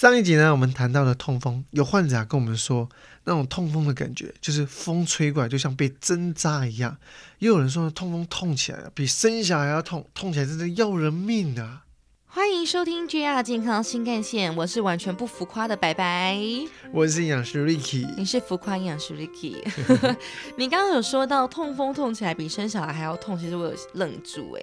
[0.00, 2.88] 上一集呢，我们谈到了痛风，有患者啊跟我们说，
[3.24, 6.96] 那种痛风的感觉就是风吹过来就像被针扎一样。
[7.38, 11.84] 也有人说痛风痛起来啊，比生小孩还要痛，痛起来真的要人命啊！
[12.24, 16.40] 欢迎收听 JR 健康新干线，我是完全不浮夸的白白，
[16.94, 19.56] 我是营养师 Ricky，你是浮夸营养师 Ricky。
[20.56, 24.62] 你刚刚有说到痛风痛起来比生小孩还要痛，其实我有愣住哎，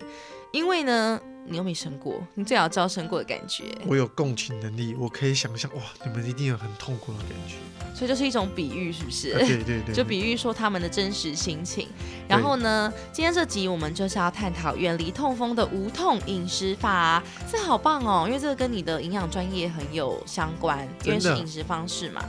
[0.52, 1.20] 因为呢。
[1.50, 3.64] 你又没生过，你最好知道生过的感觉。
[3.86, 7.56] 我有共情能力，我可以想象，哇，你们一定有很痛苦的感觉。
[7.96, 9.32] 所以就是一种比喻，是不是？
[9.32, 9.96] 对对 对。
[9.96, 11.88] 就比喻说他们的真实心情。
[12.28, 22.22] 然后呢，今天这集我们就是要探讨远离痛风的无痛饮食法，这好棒哦，因为这个跟你的营养专业很有相关，因为是饮食方式嘛。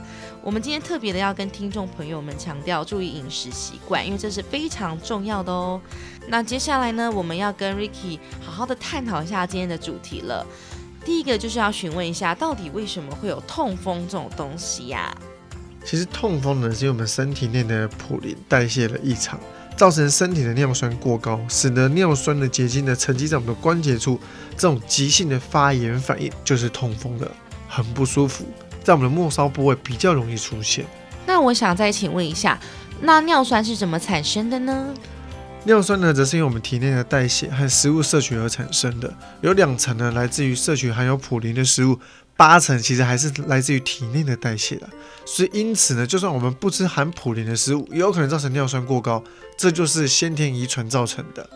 [0.43, 5.81] 我们今天特别的要跟听众朋友们强调，注意饮食习惯，因为这是非常重要的哦。
[6.29, 10.47] 那接下来呢，我们要跟 Ricky 好好的探讨一下今天的主题了。
[11.05, 15.15] 第一个就是要询问一下，到底为什么会有痛风这种东西呀？
[15.85, 19.41] 其实痛风呢，是因为我们身体内的普林代谢的异常，
[19.77, 27.31] 造成身体的尿酸过高，使得尿酸的结晶呢沉积在我们的关节处，这种急性的发炎反应就是痛风的，
[27.67, 28.45] 很不舒服，
[28.89, 30.83] 在我们的末梢部位比较容易出现。
[31.27, 32.59] 那我想再请问一下，
[33.03, 34.95] 那尿酸是怎么产生的呢？
[35.65, 42.01] 尿酸呢，则是因为我们体内的代谢和食物摄取而产生的，有两层呢来自于摄取含有普林的食物，
[42.35, 44.89] 八成其实还是来自于体内的代谢的。
[45.27, 49.23] 所以因此呢，就算我们不吃含普林的食物，也有可能造成尿酸过高，
[49.59, 51.47] 这就是先天遗传造成的。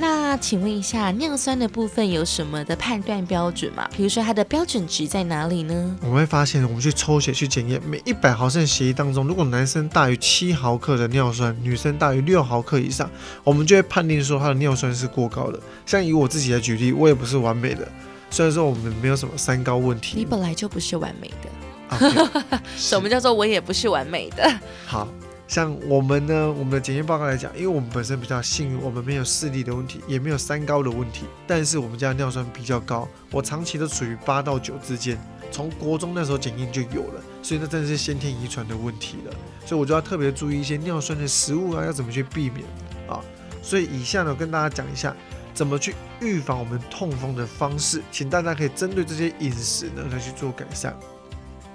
[0.00, 3.88] 那请问一下，尿酸的部分有什么的判断标准吗？
[3.96, 5.96] 比如说它的标准值在哪里呢？
[6.02, 13.10] 我们会发现，我们去抽血去检验，每一百毫升血液当中，如果男生大于七毫克的尿酸，女生大于六毫克以上，
[13.42, 15.58] 我们就会判定说他的尿酸是过高的。
[15.84, 17.88] 像以我自己来举例，我也不是完美的，
[18.30, 20.16] 虽然说我们没有什么三高问题。
[20.16, 22.58] 你本来就不是完美的。
[22.76, 24.48] 什么叫做我也不是完美的？
[24.86, 25.08] 好。
[25.48, 35.18] 像我们呢，我们的检验报告来讲，因为我们本身比较幸运，我们没有视力的问题，也没有三高的问题，但是我们家尿酸比较高，我长期都处于八到九之间，
[35.50, 42.62] 从国中那时候检验就有了，所以那真的是先天遗传的问题了，所以我就要特别注意一些尿酸的食物啊，要怎么去避免
[43.08, 43.18] 啊？
[43.62, 45.16] 所以以下呢，跟大家讲一下
[45.54, 50.94] 怎么去预防我们痛风的方式，请大家可以针对这些饮食呢来去做改善。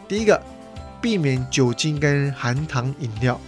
[0.08, 0.40] 第一个，
[1.02, 3.42] 避免酒精跟含糖饮料。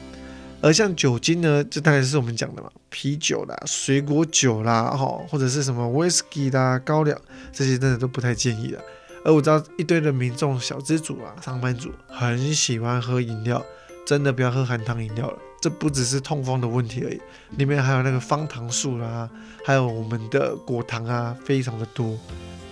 [0.66, 7.16] 而像酒精呢，这当然是我们讲的嘛，啤酒啦、水果酒啦，哈，或者是什么 whisky 啦、高粱
[7.54, 8.82] 这些，真的都不太建议了。
[9.24, 13.64] 而我知道一堆的民众、小资主啊、上班族很喜欢喝饮料，
[14.08, 15.38] 真的不要喝含糖饮料了。
[15.62, 17.22] 这不只是痛风的问题而已，
[17.58, 19.30] 里面还有那个方糖素啦，
[19.64, 22.18] 还有我们的果糖啊，非常的多。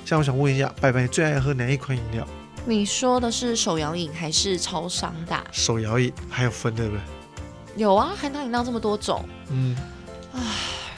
[0.03, 2.27] 像我想问一下，白白最爱喝哪一款饮料？
[2.65, 5.39] 你说的是手摇饮还是超商的？
[5.51, 7.01] 手摇饮还有分对不对？
[7.75, 9.23] 有啊，含糖饮料这么多种。
[9.49, 9.75] 嗯，
[10.33, 10.39] 啊，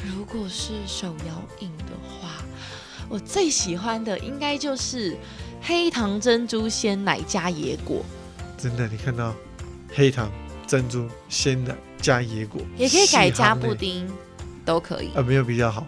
[0.05, 2.43] 如果是手摇饮的话，
[3.07, 5.15] 我最喜欢的应该就是
[5.61, 8.03] 黑糖珍珠鲜奶加野果。
[8.57, 9.33] 真的，你看到
[9.93, 10.29] 黑糖
[10.67, 14.07] 珍珠鲜奶加野果，也可以改加布丁，
[14.65, 15.11] 都可以。
[15.15, 15.85] 啊，没有比较好。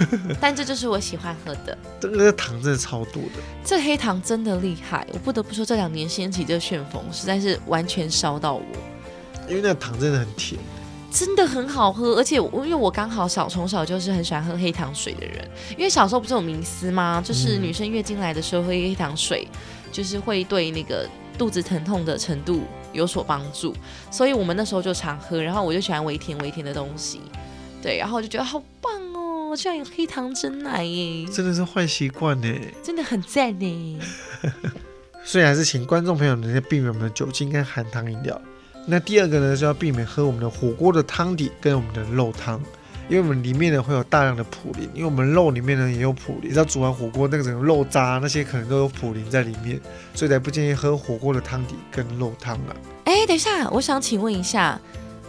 [0.40, 1.76] 但这就是我喜欢喝的。
[2.00, 3.42] 这个糖真的超多的。
[3.64, 8.64] 这黑糖真的厉害，我不得不说，这两年掀起这旋风，实在是完全烧到我。
[9.50, 10.58] 因为那个糖真的很甜，
[11.10, 15.46] 真的很好喝，而且因为我刚好小从小就是很喜欢喝黑糖水的人，
[15.76, 17.20] 因为小时候不是有迷思吗？
[17.24, 19.46] 就是女生月经来的时候喝黑糖水，
[19.90, 22.62] 就是会对那个肚子疼痛的程度
[22.92, 23.74] 有所帮助，
[24.08, 27.20] 所以我们那时候就常喝，然后我就喜欢微甜微甜的东西，
[27.82, 30.84] 对，然后我就觉得好棒哦，居然有黑糖真奶。
[30.84, 33.98] 耶，真的是坏习惯呢，真的很赞呢，
[35.24, 38.40] 所以还是请观众朋友能够避免我们的酒精跟含糖饮料。
[38.86, 42.60] 那第二个呢，就要避免喝我们的火锅的汤底跟我们的肉汤，
[43.08, 49.80] 因为我们里面呢会有大量的普林，因为我们肉里面呢也有普林，你知道煮完火锅那个整个肉渣那些可能都有普林在里面，
[50.14, 52.74] 所以才不建议喝火锅的汤底跟肉汤啊。
[53.04, 54.80] 哎，等一下，我想请问一下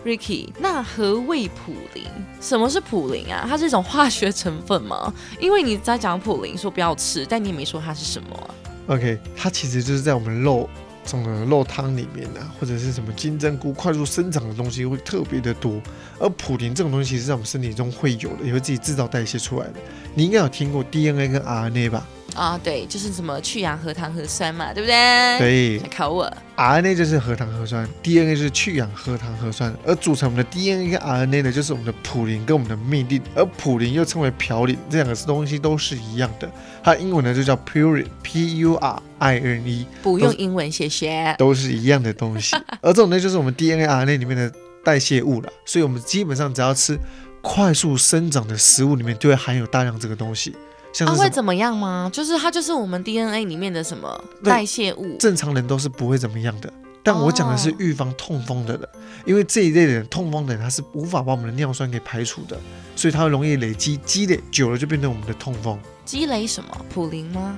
[0.03, 2.05] ，Ricky，那何谓普林？
[2.39, 3.45] 什么是普林啊？
[3.47, 5.13] 它是一种化学成分吗？
[5.39, 8.55] 因为你在讲普林说不要吃，但你也没说它是什么。
[8.87, 10.67] OK，它其实就是在我们肉。
[11.03, 15.81] 这种肉汤里面啊，或者是什么金针菇快速生长的东西会特别的多，
[16.19, 19.73] 而普林这种东西是在我们身体中会有的，也会自己制造代谢出来的。
[20.13, 22.07] 你应该有听过 DNA 跟 RNA 吧？
[22.35, 25.37] 啊，对，就是什么去氧核糖核酸嘛，对不对？
[25.39, 26.31] 对来考我。
[26.55, 36.49] ，RNA 就是核糖核酸，DNA 就是去氧核糖核酸，而组成我们的 DNA 跟 RNA 呢，就是我们的普林跟我们的嘧啶，而普林又称为嘌呤，这两个东西都是一样的。
[36.83, 41.35] 它的英文呢就叫 purine，P U R I N E，不用英文，谢谢。
[41.37, 42.55] 都是一样的东西。
[42.81, 44.51] 而这种呢，就是我们 DNA、RNA 里面的
[44.83, 46.97] 代谢物了，所以我们基本上只要吃
[47.41, 50.55] 快速生长的食物里面，就会含有大量这个东西，
[50.93, 52.09] 像啊，是什么会怎么样吗？
[52.13, 56.71] 就是它就是我们 DNA 里面的什么代谢物正常人都是不会怎么样的。
[57.03, 58.87] 但我讲的是哦预防痛风的人，
[59.25, 62.55] 因为这一类的人，痛风的人他是无法把我们的尿酸给排除的，
[62.95, 65.79] 所以他会容易累积，积累久了就变成我们的痛风。
[66.05, 66.85] 积累什么？
[66.93, 67.57] 普林吗？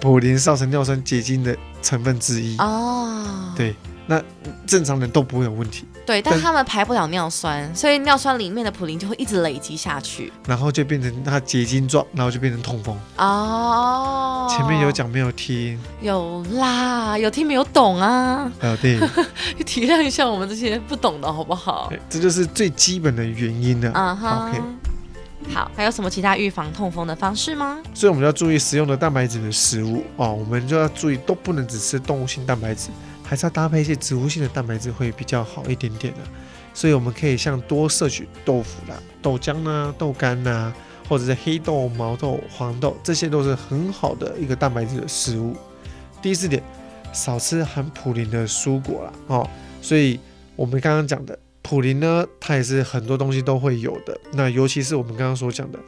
[0.00, 3.76] 普林造成尿酸结晶的成分之一，哦，对
[4.06, 4.22] 那
[4.66, 10.32] 正常人都不会有问题，对，但但他们排不了尿酸，所以尿酸里面的普林就会一直累积下去。
[10.46, 12.98] 然后就变成它结晶状，然后就变成痛风。
[13.18, 15.78] 哦，前面有讲没有听？
[16.00, 18.50] 有啦，有听没有懂啊？
[18.60, 18.98] 呃，对，
[19.64, 21.86] 体谅一下我们这些不懂的好不好？
[21.88, 23.92] 对这就是最基本的原因了。
[23.92, 24.60] 啊哈 OK
[25.52, 27.78] 好，还有什么其他预防痛风的方式吗？
[27.92, 32.90] 所以我们要注意食用的蛋白质的食物哦，我们就要注意都不能只吃动物性蛋白质，
[33.32, 36.20] 还是要搭配一些植物性的蛋白质会比较好一点点的。
[36.74, 40.70] 所以我们可以像多摄取豆腐啦、豆浆啦、豆干啦，
[41.08, 45.56] 或者是黑豆、毛豆、黄豆，这些都是很好的一个蛋白质的食物。
[46.20, 46.62] 第四点，
[47.14, 49.50] 少吃含普林的蔬果啦哦。
[49.80, 50.20] 所以
[50.54, 54.14] 我们刚刚讲的普林呢，它也是很多东西都会有的。
[54.34, 55.78] 那尤其是我们刚刚所讲的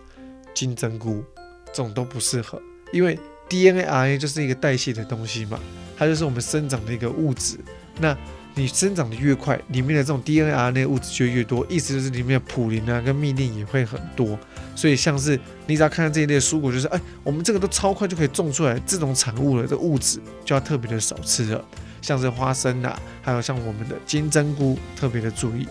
[0.54, 1.22] 金针菇，
[1.66, 2.58] 这种都不适合，
[2.90, 3.18] 因为
[3.48, 5.58] DNA、RNA 就是一个代谢的东西嘛，
[5.96, 7.58] 它就是我们生长的一个物质。
[7.98, 8.16] 那
[8.56, 14.38] 你生长的越快，里面的这种 DNA、RNA 物质就越多，意思就是里面的普林啊跟嘧啶也会很多。
[14.76, 21.64] 所以像是你只要看到这一类蔬果，就是哎，我们这个都超快就可以种出来这种产物了，这物质就要特别的少吃了。
[22.00, 25.66] 像是花生啊，还有像我们的金针菇，特别的注意。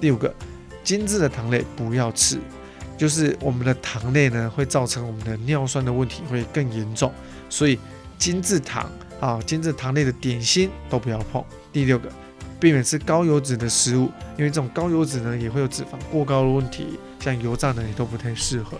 [0.00, 0.32] 第五个，
[0.84, 2.38] 精致的糖类不要吃，
[2.98, 7.10] 就是我们的糖类呢会造成我们的尿酸的问题会更严重，
[7.48, 7.78] 所以
[8.18, 8.90] 精致糖
[9.20, 11.42] 啊、精致糖类的点心都不要碰。
[11.72, 12.10] 第六个，
[12.58, 18.76] 避免吃高油脂的食物，因为这种高油脂呢也会有脂肪过高的问题，像油炸呢也都不太适合。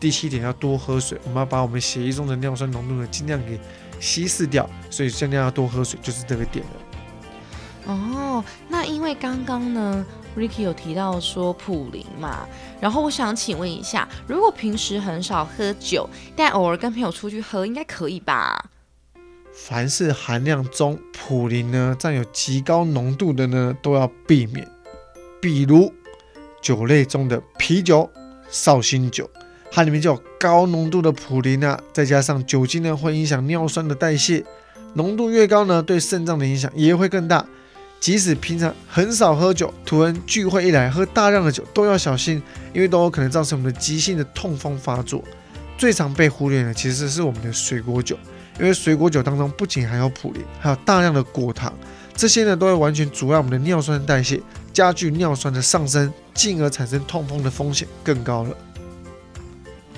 [0.00, 3.60] 第七点要多喝水，我们要把我们血液中的尿酸浓度呢尽量给
[4.00, 6.89] 稀释掉，所以尽量要多喝水，就是这个点了。
[7.86, 10.04] 哦，那因为刚刚呢
[10.36, 12.46] ，Ricky 有提到说普林嘛，
[12.80, 18.70] 然后我想请问一下，如果平时很少喝酒，但偶尔跟朋友出去喝，应该可以吧？
[19.52, 24.68] 凡是含量中普林呢占有极高浓度的呢，都要避免。
[25.40, 25.92] 比如
[26.60, 28.08] 酒类中的啤酒、
[28.48, 29.28] 绍兴酒，
[29.70, 34.44] 它里面就有高浓度的普林啊，再加上酒精呢会影响尿酸的代谢，
[34.94, 37.44] 浓度越高呢，对肾脏的影响也会更大。
[38.00, 42.42] 即使平常很少喝酒，突然聚会一来喝大量的酒，都要小心，
[42.72, 45.22] 因为都有可能造成我们的急性的痛风发作。
[45.76, 48.16] 最常被忽略的其实是我们的水果酒，
[48.58, 51.72] 因为水果酒当中不仅含有普林，还有大量的果糖，
[52.14, 54.40] 这些呢都会完全阻碍我们的尿酸代谢，
[54.72, 58.56] 加剧尿酸的上升，进而产生痛风的风险更高了。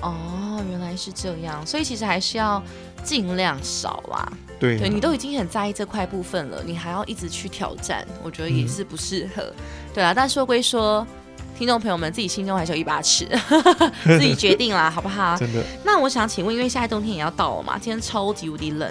[0.01, 2.61] 哦，原来是这样，所以其实还是要
[3.01, 4.33] 尽量少啦。
[4.63, 9.53] 对啊，对你都已经很在意这块部分了，你还要一直去挑战，我觉得也是不适合。
[9.93, 11.05] 对啊，但说归说，
[11.57, 13.27] 听众朋友们自己心中还是有一把尺，
[14.05, 15.35] 自己决定啦，好不好？
[15.35, 18.89] 真的那我想请问，因为现在冬天也要到了嘛，今天超级无敌冷。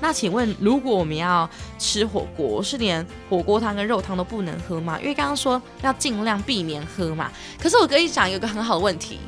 [0.00, 1.48] 那请问，如果我们要
[1.78, 4.98] 吃火锅，是连火锅汤跟肉汤都不能喝吗？
[5.00, 7.32] 因为刚刚说要尽量避免喝嘛。
[7.58, 9.18] 可是我跟你讲，有个很好的问题，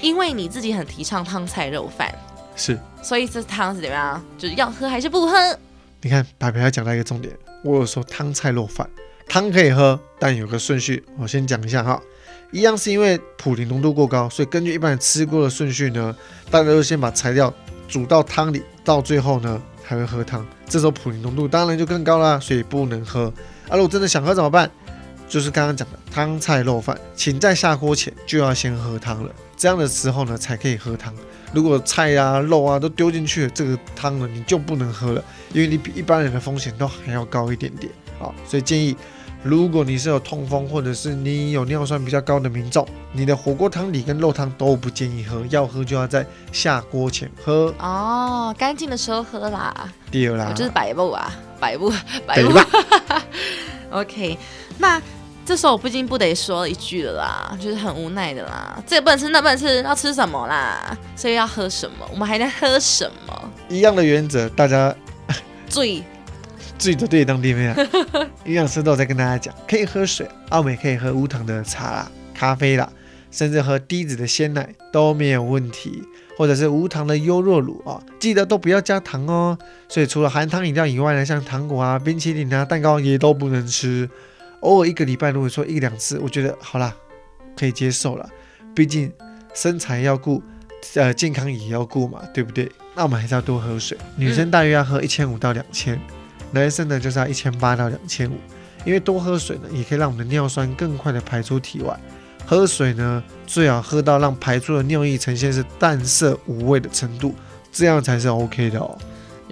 [0.00, 2.10] 因为你自己很提倡汤菜肉饭，
[2.56, 2.78] 是。
[3.02, 4.24] 所以这汤是怎么样？
[4.38, 5.58] 就是要喝还是不喝？
[6.00, 7.32] 你看白白要讲到一个重点，
[7.62, 8.88] 我有说汤菜肉饭，
[9.28, 12.00] 汤可以喝，但有个顺序，我先讲一下哈。
[12.50, 16.14] 一样是因为普林浓度过高，所以根据一般人吃过的顺序呢，
[16.50, 17.52] 大家都先把材料
[17.88, 20.46] 煮到汤里，到最后呢才会喝汤。
[20.68, 23.32] 这时候普林浓度当然就更高啦，所以不能喝。
[23.68, 24.70] 啊，如果真的想喝怎么办？
[25.28, 31.14] 就是刚刚讲的汤菜肉饭，请在下锅前就要先喝汤了，这样的时候呢才可以喝汤。
[31.52, 37.92] 如果菜啊、肉啊都丢进去了，这个汤呢你就不能喝了，因为你比一般人的风险都还要高一点点。
[38.18, 38.96] 好，所以建议，
[39.42, 47.74] 如果你是有痛风或者是你有尿酸比较高的民众，你的火锅汤底跟肉汤都不建议喝，要喝就要在下锅前喝。
[47.78, 49.74] 哦，干净的时候喝啦，
[50.10, 51.92] 第二啦我，就是摆布啊，摆布，
[52.26, 52.54] 摆对布。
[52.54, 52.66] 吧？
[53.90, 54.38] OK，
[54.78, 55.02] 那
[55.44, 60.96] 这时候我不禁不得说一句了啦，就是很无奈的啦，这个不能吃，那不能吃，要吃什么啦？
[61.16, 62.08] 所以要喝什么？
[62.12, 63.50] 我们还在喝什么？
[63.68, 64.94] 一样的原则，大家
[65.66, 66.02] 最
[66.78, 67.88] 自己的对当地面啊。
[68.44, 72.88] 营养师都有在跟大家讲，可以喝水，澳美可以喝无糖的茶啦、咖啡啦，
[73.30, 76.02] 甚至喝低脂的鲜奶都没有问题，
[76.38, 79.58] 或者是无糖的优酪乳啊，记得都不要加糖哦。
[79.88, 84.08] 所以除了含糖饮料以外呢，像糖果啊、冰淇淋啊、蛋糕也都不能吃。
[84.62, 86.92] 偶尔一个礼拜，如果说一两次，我觉得好啦，
[87.56, 88.28] 可以接受了。
[88.74, 89.12] 毕竟
[89.54, 90.42] 身材要顾，
[90.94, 92.70] 呃，健康也要顾嘛，对不对？
[92.94, 93.96] 那我们还是要多喝水。
[94.16, 96.00] 女生大约要喝一千五到两千，
[96.52, 98.34] 男生呢就是要一千八到两千五。
[98.84, 101.98] 因为多喝水呢，也可以让我们的尿酸更快的排出体外。
[102.44, 107.34] 喝水呢，最好喝到让排出的尿液呈现是淡色无味的程度，
[107.70, 108.98] 这样才是 OK 的哦。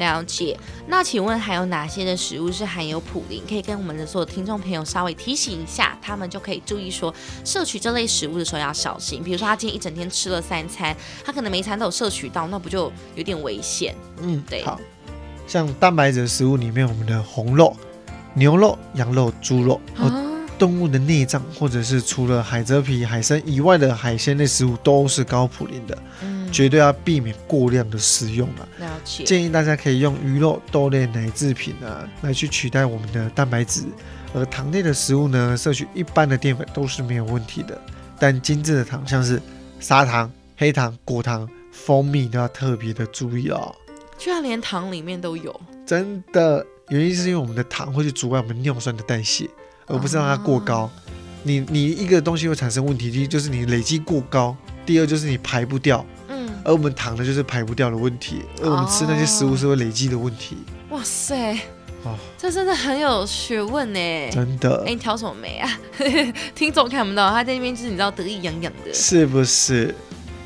[0.00, 0.58] 了解。
[0.88, 3.44] 那请问还有哪些的食物是含有普林？
[3.48, 7.14] 可以跟我们的所有听众朋友稍微提醒一下，他们就可以注意说，
[7.44, 9.22] 摄取这类食物的时候要小心。
[9.22, 13.94] 比如说他今天一整天吃了三餐，他可能每一餐都有摄取到，那不就有点危险？
[14.22, 14.80] 嗯，对好
[15.46, 17.76] 像蛋白质的食物里面，我们的红肉、
[18.34, 20.24] 牛肉、羊肉、猪肉，和啊，
[20.58, 28.68] 动物的内脏，或者是除了海蜇皮、海参以外的海鲜类食物，都是高普林的，嗯，绝对要避免过量的食用啊。
[28.78, 29.24] 了解。
[29.24, 33.82] 建议大家可以用鱼肉、豆类、奶制品啊来去取代我们的蛋白质，
[34.34, 37.80] 而糖类的食物呢，摄取一般的淀粉都是没有问题的，
[38.18, 39.40] 但精致的糖，像是
[39.78, 43.74] 砂糖、黑糖、果糖、蜂蜜都要特别的注意哦。
[44.18, 49.48] 居然连糖里面都有，真的，原因是因为我们的糖会去阻碍我们尿酸的代谢，
[49.86, 50.90] 而不是让它过高。
[51.42, 54.54] 你你一个东西会产生问题，第一就是你累积过高，
[54.84, 56.19] 第二就是你排不掉，嗯，
[56.70, 60.56] 而我们糖的就是排不掉的问题，而我们吃那些食物是会累积的问题。
[60.90, 61.54] 哇塞，
[62.04, 64.30] 哦，这真的很有学问呢。
[64.30, 65.68] 真的哎，你挑什么眉啊？
[66.54, 68.94] 听众看不到，他在那边就是你知道得意洋洋的。
[68.94, 69.92] 是不是？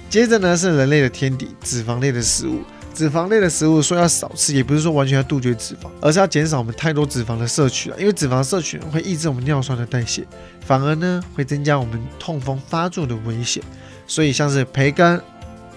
[0.09, 2.63] 接着呢是人类的天敌，脂肪类的食物。
[2.95, 8.01] 脂肪类的食物说要少吃，也不是说完全要杜绝脂肪，而是要减少我们太多脂肪的摄取了。
[8.01, 10.25] 因为脂肪摄取会抑制我们尿酸的代谢，
[10.65, 13.63] 反而呢会增加我们痛风发作的危险。
[14.07, 15.19] 所以像是培根、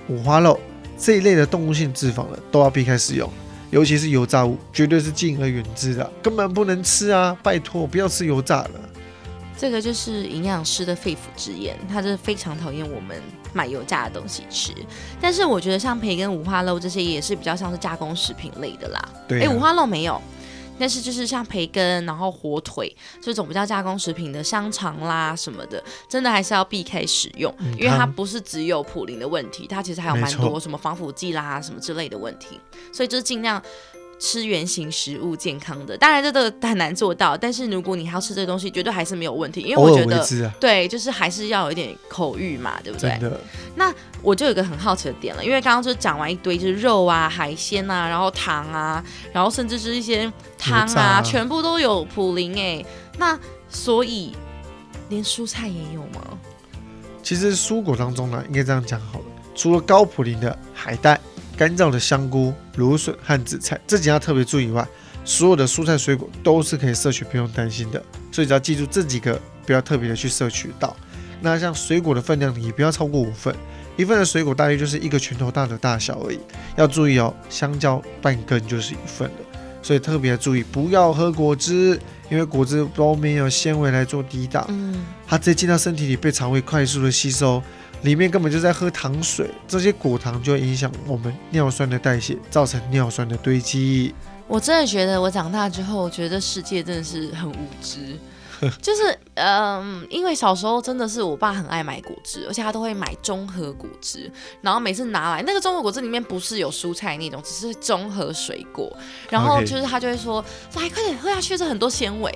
[0.07, 0.59] 五花肉
[0.97, 3.29] 这一类的动物性脂肪呢，都要避开食用，
[3.69, 7.37] 尤其是油炸物，绝对是敬而远之的，根本不能吃啊！
[7.43, 8.71] 拜托，不要吃油炸了。
[9.59, 13.19] 这个就是营养师的肺腑之言，他就是非常讨厌我们
[13.53, 14.71] 买油炸的东西吃。
[15.19, 19.09] 但是我觉得像培根、五花肉这些也是比较像是加工食品类的啦。
[19.27, 20.21] 对、哎、啊，五花肉没有，
[20.79, 32.60] 但是就是像培根，然后火腿这种比较加工食品的香肠啦什么的，真的还是要避开使用，嗯因为它它不是只有普林的问题，它其实还有蛮多什么防腐剂啦什么之类的问题，
[32.93, 33.62] 所以就是尽量。
[34.19, 43.19] 吃原形食物，健康的，当然这个很难做到，但是如果你还要吃这个东西，绝对还是没有问题，因为我觉得，啊，对，就是还是要有一点口欲嘛，对不对真？
[43.19, 43.39] 的。
[44.24, 52.83] 我就有一个很好奇的点了，因为刚刚就讲完一堆，就是肉啊、海鲜啊，然后糖啊，然后甚至是一些汤啊，啊全部都有普林哎。
[53.19, 54.36] 那所以
[55.09, 56.38] 连蔬菜也有吗？
[57.21, 61.21] 其实蔬果当中呢，应该这样讲好了，除了高普林的海带、
[61.57, 64.87] 干燥的香菇、芦笋和紫菜这几样特别注意以外，
[65.25, 68.01] 所有的蔬菜水果都是可以摄取，不用担心的。
[68.31, 70.95] 所以只要记住这几个，不要特别的去摄取到。
[71.41, 73.55] 那像水果的分量，也不要超过五份，
[73.95, 76.39] 一份的水果大约就是一个拳头大的大小而已。
[76.75, 81.99] 要注意哦，香蕉半根就是一份的，所以特别注意不要喝果汁，
[82.29, 84.65] 因为果汁都没有纤维来做抵挡。
[84.69, 87.61] 嗯，它直接进到身体里，被肠胃快速的吸收，
[88.04, 94.13] 里面根本就在喝糖水，这些果糖就会影响我们尿酸的代谢，造成尿酸的堆积。
[94.48, 98.18] 我真的觉得我长大之后，我觉得世界真的是很无知。
[98.82, 108.92] 就是嗯，因为小时候真的是我爸很爱买果汁，而且他都会买综合果汁，然后每次拿来那个综合果汁里面不是有蔬菜那种，只是综合水果，
[109.30, 112.34] 然后就是他就会说来快点喝下去，这很多纤维。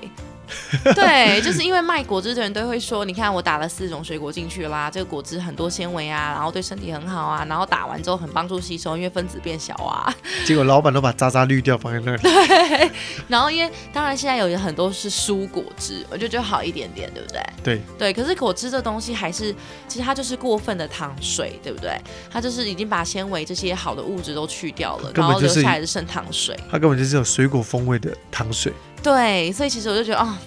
[0.96, 10.14] 对，就是因为卖果汁的人都会说，你看我打了四种水果进去啦，这个果汁很多纤维啊，然后对身体很好啊，然后打完之后很帮助吸收，因为分子变小啊。
[10.46, 12.22] 结果老板都把渣渣滤掉放在那里。
[12.22, 12.92] 对
[13.28, 17.42] 然后因为当然现在有很多是蔬果汁，我觉得就好一点点，对不对？
[17.64, 19.54] 对，对，可是果汁这东西还是，
[19.88, 22.00] 其实它就是过分的糖水，对不对？
[22.32, 26.58] 它就是已经把纤维这些好的物质都去掉了，然后留下来的剩糖水。
[26.70, 30.38] 它根本就是有水果风味的糖水，对，所以其实我就觉得啊、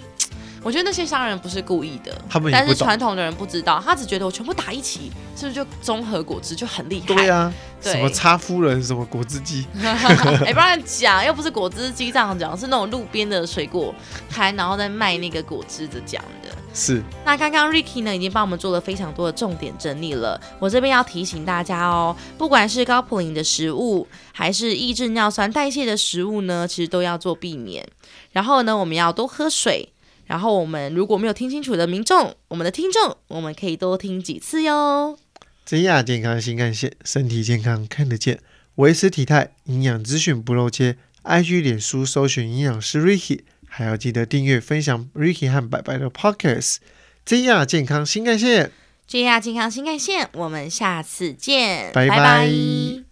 [0.63, 2.73] 我觉得那些商人不是故意的，他们也但是。
[2.75, 7.15] 传统的人不知道，他只觉得我全部打一起，是不是就综合果汁就很厉害？
[7.15, 13.93] 对啊，对什么差夫人，什么果汁机， 哎、不然讲，又不是果汁机这样讲，是那种路边的水果
[14.29, 16.44] 摊，然后在卖那个果汁的讲的。
[16.75, 27.87] 是，那刚刚 Ricky 呢已经帮我们做了非常多的重点整理了，我这边要提醒大家哦，不管是高普林的食物，还是抑制尿酸代谢的食物呢，其实都要做避免。
[28.33, 29.89] 然后呢，我们要多喝水。
[30.25, 35.17] 然后我们如果没有听清楚的民众，我们的听众，我们可以多听几次哟。
[35.63, 38.39] 真亚健康新干线，身体健康看得见，
[38.75, 40.97] 维持体态，营养资讯不漏接。
[41.23, 43.41] IG、脸书搜寻营养师 Ricky，
[43.77, 46.77] 还要记得订阅、分享 Ricky 和白白的 Podcast。
[47.25, 48.71] 真亚健康新干线，
[49.05, 52.07] 真亚健康新干线，我们下次见，拜。
[52.07, 53.05] 拜拜